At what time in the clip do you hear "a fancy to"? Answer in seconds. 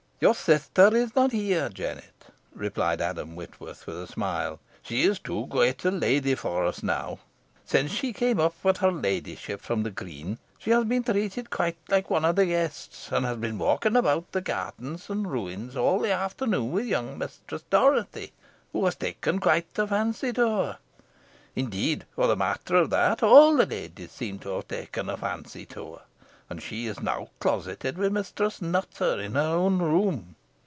19.79-20.47, 25.09-25.93